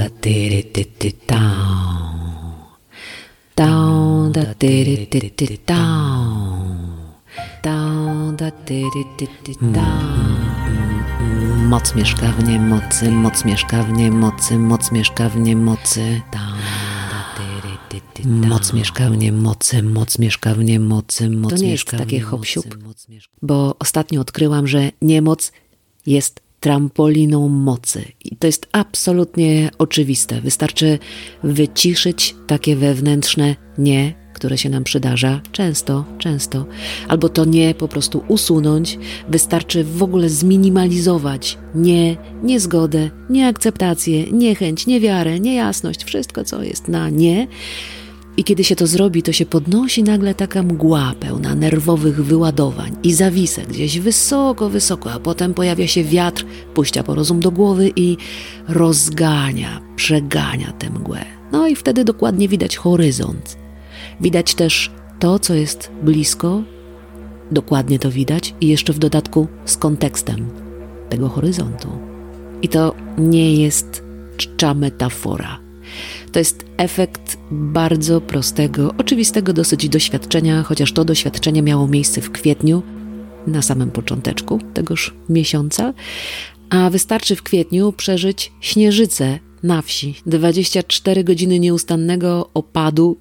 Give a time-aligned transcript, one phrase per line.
[0.00, 2.56] da tiri ti ti down.
[3.56, 6.96] Down da tiri ti ti down.
[7.62, 10.40] Down da tiri ti ti down.
[11.68, 16.22] Moc mieszka w niemocy, moc mieszka w niemocy, moc mieszka w niemocy.
[18.24, 22.76] Moc mieszka w niemocy, moc mieszka w niemocy, moc To nie jest takie mieszka-
[23.42, 25.52] bo ostatnio odkryłam, że niemoc
[26.06, 28.04] jest trampoliną mocy.
[28.24, 30.40] I to jest absolutnie oczywiste.
[30.40, 30.98] Wystarczy
[31.42, 36.66] wyciszyć takie wewnętrzne nie, które się nam przydarza często, często,
[37.08, 38.98] albo to nie po prostu usunąć.
[39.28, 47.46] Wystarczy w ogóle zminimalizować nie, niezgodę, nieakceptację, niechęć, niewiarę, niejasność, wszystko co jest na nie.
[48.36, 53.12] I kiedy się to zrobi, to się podnosi nagle taka mgła pełna nerwowych wyładowań i
[53.12, 56.44] zawisek gdzieś wysoko, wysoko, a potem pojawia się wiatr,
[56.74, 58.16] puścia po rozum do głowy i
[58.68, 61.24] rozgania, przegania tę mgłę.
[61.52, 63.56] No i wtedy dokładnie widać horyzont.
[64.20, 66.62] Widać też to, co jest blisko,
[67.50, 70.50] dokładnie to widać i jeszcze w dodatku z kontekstem
[71.08, 71.88] tego horyzontu.
[72.62, 74.02] I to nie jest
[74.36, 75.69] czcza metafora.
[76.32, 82.82] To jest efekt bardzo prostego, oczywistego dosyć doświadczenia, chociaż to doświadczenie miało miejsce w kwietniu,
[83.46, 85.94] na samym począteczku tegoż miesiąca,
[86.70, 93.16] a wystarczy w kwietniu przeżyć śnieżycę na wsi, 24 godziny nieustannego opadu,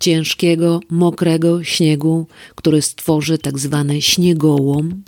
[0.00, 5.02] ciężkiego, mokrego śniegu, który stworzy tak zwany śniegołom.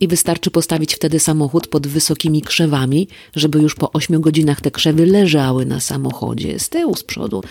[0.00, 5.06] I wystarczy postawić wtedy samochód pod wysokimi krzewami, żeby już po 8 godzinach te krzewy
[5.06, 7.42] leżały na samochodzie, z tyłu, z przodu.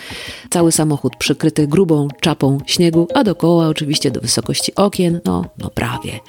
[0.50, 6.20] Cały samochód przykryty grubą czapą śniegu, a dookoła oczywiście do wysokości okien, no, no prawie.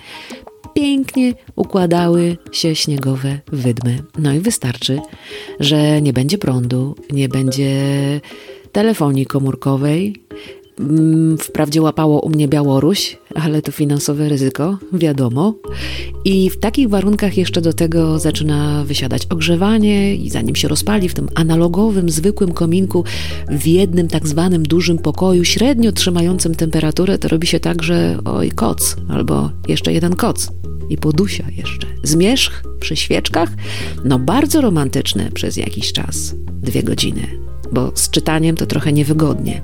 [0.74, 4.04] Pięknie układały się śniegowe wydmy.
[4.20, 5.00] No i wystarczy,
[5.60, 7.72] że nie będzie prądu, nie będzie
[8.72, 10.27] telefonii komórkowej.
[10.80, 15.54] Mm, Wprawdzie łapało u mnie Białoruś, ale to finansowe ryzyko, wiadomo.
[16.26, 21.14] I w takich warunkach jeszcze do tego zaczyna wysiadać ogrzewanie i zanim się rozpali w
[21.14, 23.04] tym analogowym, zwykłym kominku
[23.50, 28.52] w jednym tak zwanym dużym pokoju, średnio trzymającym temperaturę, to robi się tak, że oj
[28.52, 30.52] koc, albo jeszcze jeden koc
[30.90, 31.88] i podusia jeszcze.
[32.04, 33.50] Zmierzch przy świeczkach,
[34.04, 37.28] no bardzo romantyczne przez jakiś czas, dwie godziny,
[37.72, 39.62] bo z czytaniem to trochę niewygodnie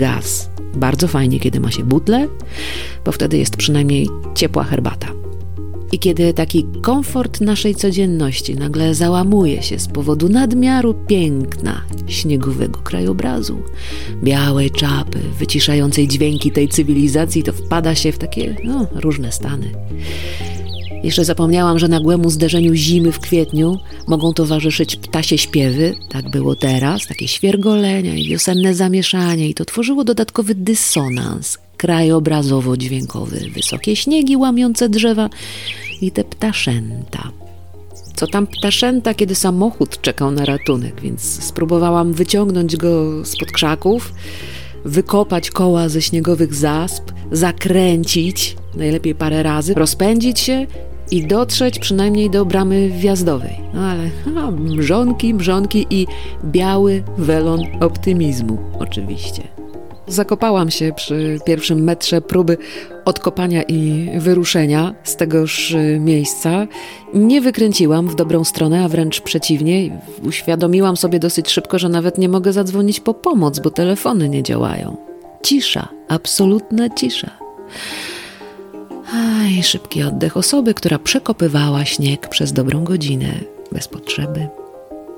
[0.00, 0.50] gaz.
[0.74, 2.28] Bardzo fajnie, kiedy ma się butle,
[3.04, 5.08] bo wtedy jest przynajmniej ciepła herbata.
[5.92, 13.62] I kiedy taki komfort naszej codzienności nagle załamuje się z powodu nadmiaru piękna śniegowego krajobrazu,
[14.22, 19.70] białej czapy, wyciszającej dźwięki tej cywilizacji, to wpada się w takie no, różne stany.
[21.02, 23.78] Jeszcze zapomniałam, że nagłemu zderzeniu zimy w kwietniu
[24.08, 25.94] mogą towarzyszyć ptasie śpiewy.
[26.10, 33.50] Tak było teraz, takie świergolenia i wiosenne zamieszanie, i to tworzyło dodatkowy dysonans krajobrazowo-dźwiękowy.
[33.54, 35.30] Wysokie śniegi łamiące drzewa
[36.00, 37.30] i te ptaszęta.
[38.16, 44.12] Co tam ptaszęta, kiedy samochód czekał na ratunek, więc spróbowałam wyciągnąć go spod krzaków,
[44.84, 50.66] wykopać koła ze śniegowych zasp, zakręcić, najlepiej parę razy, rozpędzić się
[51.10, 53.60] i dotrzeć przynajmniej do bramy wjazdowej.
[53.74, 56.06] No ale ha, mrzonki, mrzonki i
[56.44, 59.42] biały welon optymizmu oczywiście.
[60.06, 62.56] Zakopałam się przy pierwszym metrze próby
[63.04, 66.66] odkopania i wyruszenia z tegoż y, miejsca.
[67.14, 70.00] Nie wykręciłam w dobrą stronę, a wręcz przeciwnie.
[70.26, 74.96] Uświadomiłam sobie dosyć szybko, że nawet nie mogę zadzwonić po pomoc, bo telefony nie działają.
[75.42, 77.30] Cisza, absolutna cisza.
[79.40, 83.40] Aj, szybki oddech osoby, która przekopywała śnieg przez dobrą godzinę,
[83.72, 84.48] bez potrzeby.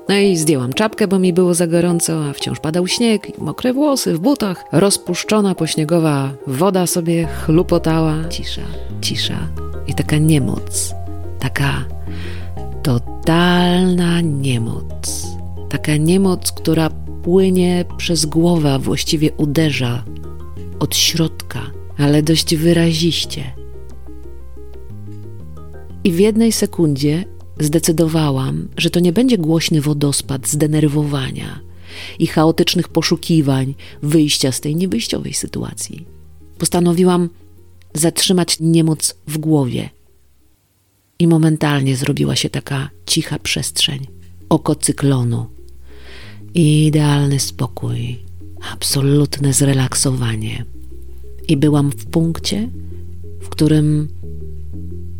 [0.09, 4.13] No i zdjęłam czapkę, bo mi było za gorąco, a wciąż padał śnieg, mokre włosy
[4.13, 8.15] w butach, rozpuszczona pośniegowa woda sobie chlupotała.
[8.29, 8.61] Cisza,
[9.01, 9.39] cisza
[9.87, 10.93] i taka niemoc,
[11.39, 11.85] taka
[12.83, 15.27] totalna niemoc.
[15.69, 16.89] Taka niemoc, która
[17.23, 20.03] płynie przez głowę, właściwie uderza
[20.79, 21.59] od środka,
[21.97, 23.62] ale dość wyraziście.
[26.03, 27.25] I w jednej sekundzie
[27.59, 31.59] zdecydowałam, że to nie będzie głośny wodospad zdenerwowania
[32.19, 36.05] i chaotycznych poszukiwań wyjścia z tej niewyjściowej sytuacji.
[36.57, 37.29] Postanowiłam
[37.93, 39.89] zatrzymać niemoc w głowie.
[41.19, 44.07] I momentalnie zrobiła się taka cicha przestrzeń,
[44.49, 45.45] oko cyklonu.
[46.53, 48.19] Idealny spokój,
[48.71, 50.65] absolutne zrelaksowanie.
[51.47, 52.69] I byłam w punkcie,
[53.41, 54.07] w którym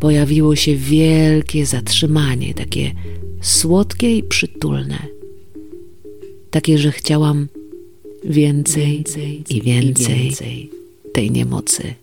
[0.04, 2.92] pojawiło się wielkie zatrzymanie, takie
[3.42, 4.98] słodkie i przytulne.
[6.50, 7.48] takie, że chciałam
[8.24, 9.04] więcej
[9.50, 10.70] i więcej
[11.12, 11.94] tej niemocy.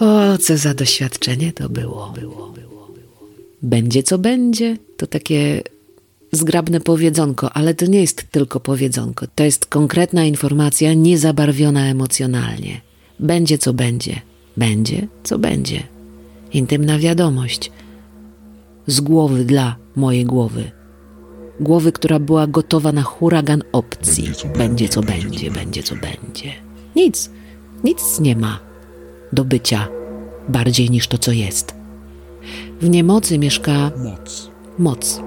[0.00, 2.14] O, co za doświadczenie to było.
[3.62, 5.62] Będzie co będzie, to takie
[6.32, 9.26] zgrabne powiedzonko, ale to nie jest tylko powiedzonko.
[9.34, 12.80] To jest konkretna informacja, niezabarwiona emocjonalnie.
[13.20, 14.20] Będzie co będzie.
[14.56, 15.99] Będzie co będzie.
[16.52, 17.72] Intymna wiadomość.
[18.86, 20.70] Z głowy dla mojej głowy.
[21.60, 24.30] Głowy, która była gotowa na huragan opcji.
[24.58, 26.52] Będzie co będzie, będzie co będzie.
[26.96, 27.30] Nic,
[27.84, 28.58] nic nie ma
[29.32, 29.88] do bycia
[30.48, 31.74] bardziej niż to, co jest.
[32.80, 34.50] W niemocy mieszka Moc.
[34.78, 35.20] moc.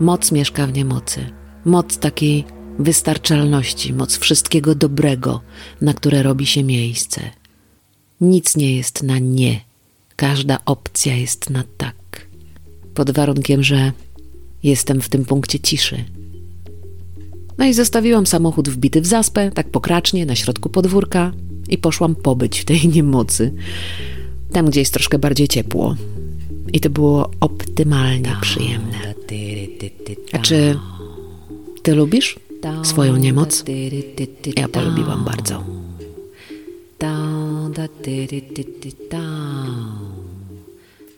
[0.00, 1.20] Moc mieszka w niemocy.
[1.64, 2.44] Moc takiej
[2.78, 5.40] wystarczalności, moc wszystkiego dobrego,
[5.80, 7.20] na które robi się miejsce.
[8.20, 9.60] Nic nie jest na nie.
[10.20, 12.26] Każda opcja jest na tak.
[12.94, 13.92] Pod warunkiem, że
[14.62, 16.04] jestem w tym punkcie ciszy.
[17.58, 21.32] No i zostawiłam samochód wbity w zaspę, tak pokracznie, na środku podwórka
[21.68, 23.52] i poszłam pobyć w tej niemocy.
[24.52, 25.96] Tam, gdzie jest troszkę bardziej ciepło.
[26.72, 29.14] I to było optymalnie przyjemne.
[30.32, 30.78] A czy
[31.82, 32.38] ty lubisz
[32.82, 33.64] swoją niemoc?
[34.56, 35.64] Ja polubiłam bardzo.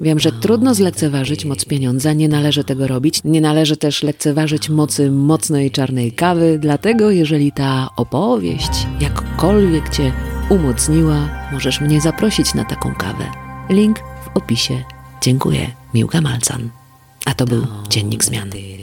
[0.03, 3.21] Wiem, że trudno zlekceważyć moc pieniądza, nie należy tego robić.
[3.25, 10.13] Nie należy też lekceważyć mocy mocnej czarnej kawy, dlatego jeżeli ta opowieść jakkolwiek cię
[10.51, 13.25] umocniła, możesz mnie zaprosić na taką kawę.
[13.71, 14.85] Link w opisie.
[15.23, 16.71] Dziękuję, Miłka Malcan.
[17.25, 18.82] A to był Dziennik Zmiany.